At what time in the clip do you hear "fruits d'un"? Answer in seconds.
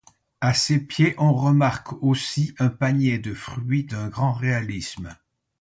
3.35-4.07